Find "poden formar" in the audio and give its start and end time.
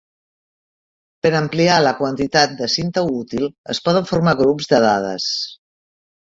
3.89-4.35